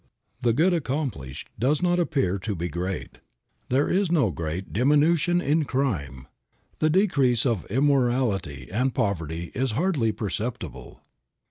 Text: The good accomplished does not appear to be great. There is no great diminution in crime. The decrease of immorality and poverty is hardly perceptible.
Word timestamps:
The 0.41 0.51
good 0.51 0.73
accomplished 0.73 1.49
does 1.59 1.79
not 1.83 1.99
appear 1.99 2.39
to 2.39 2.55
be 2.55 2.69
great. 2.69 3.19
There 3.69 3.87
is 3.87 4.11
no 4.11 4.31
great 4.31 4.73
diminution 4.73 5.39
in 5.41 5.63
crime. 5.65 6.27
The 6.79 6.89
decrease 6.89 7.45
of 7.45 7.69
immorality 7.69 8.67
and 8.71 8.95
poverty 8.95 9.51
is 9.53 9.73
hardly 9.73 10.11
perceptible. 10.11 11.03